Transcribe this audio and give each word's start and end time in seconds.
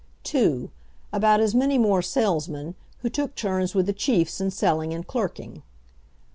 2. 0.23 0.71
About 1.13 1.39
as 1.39 1.53
many 1.53 1.77
more 1.77 2.01
salesmen, 2.01 2.73
who 3.03 3.07
took 3.11 3.35
turns 3.35 3.75
with 3.75 3.85
the 3.85 3.93
chiefs 3.93 4.41
in 4.41 4.49
selling 4.49 4.95
and 4.95 5.05
clerking. 5.05 5.61